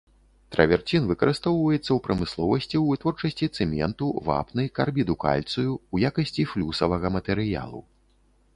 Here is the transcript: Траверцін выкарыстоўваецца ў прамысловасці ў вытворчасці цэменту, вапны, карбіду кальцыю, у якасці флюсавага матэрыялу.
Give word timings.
Траверцін 0.53 1.03
выкарыстоўваецца 1.09 1.81
ў 1.93 1.97
прамысловасці 2.07 2.75
ў 2.81 2.85
вытворчасці 2.95 3.51
цэменту, 3.59 4.09
вапны, 4.29 4.67
карбіду 4.81 5.19
кальцыю, 5.27 5.71
у 5.97 6.05
якасці 6.11 6.49
флюсавага 6.55 7.07
матэрыялу. 7.21 7.87